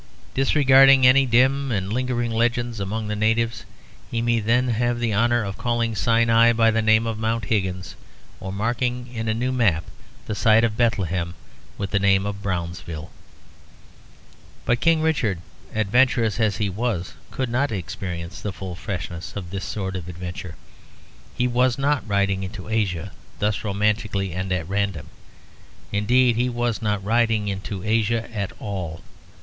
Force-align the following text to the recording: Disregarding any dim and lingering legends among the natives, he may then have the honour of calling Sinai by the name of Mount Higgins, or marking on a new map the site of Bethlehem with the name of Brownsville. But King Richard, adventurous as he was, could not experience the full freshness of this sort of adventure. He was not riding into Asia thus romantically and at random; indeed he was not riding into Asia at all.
Disregarding 0.33 1.05
any 1.05 1.27
dim 1.27 1.71
and 1.71 1.93
lingering 1.93 2.31
legends 2.31 2.79
among 2.79 3.07
the 3.07 3.15
natives, 3.15 3.65
he 4.09 4.19
may 4.19 4.39
then 4.39 4.69
have 4.69 4.99
the 4.99 5.13
honour 5.13 5.43
of 5.43 5.59
calling 5.59 5.95
Sinai 5.95 6.53
by 6.53 6.71
the 6.71 6.81
name 6.81 7.05
of 7.05 7.19
Mount 7.19 7.45
Higgins, 7.45 7.93
or 8.39 8.51
marking 8.51 9.13
on 9.19 9.27
a 9.27 9.33
new 9.35 9.51
map 9.51 9.83
the 10.25 10.33
site 10.33 10.63
of 10.63 10.75
Bethlehem 10.75 11.35
with 11.77 11.91
the 11.91 11.99
name 11.99 12.25
of 12.25 12.41
Brownsville. 12.41 13.11
But 14.65 14.79
King 14.79 15.03
Richard, 15.03 15.39
adventurous 15.75 16.39
as 16.39 16.57
he 16.57 16.67
was, 16.67 17.13
could 17.29 17.49
not 17.49 17.71
experience 17.71 18.41
the 18.41 18.51
full 18.51 18.73
freshness 18.73 19.35
of 19.35 19.51
this 19.51 19.65
sort 19.65 19.95
of 19.95 20.09
adventure. 20.09 20.55
He 21.35 21.47
was 21.47 21.77
not 21.77 22.07
riding 22.07 22.41
into 22.41 22.69
Asia 22.69 23.11
thus 23.37 23.63
romantically 23.63 24.33
and 24.33 24.51
at 24.51 24.67
random; 24.67 25.09
indeed 25.91 26.37
he 26.37 26.49
was 26.49 26.81
not 26.81 27.03
riding 27.03 27.47
into 27.47 27.83
Asia 27.83 28.27
at 28.35 28.51
all. 28.59 29.01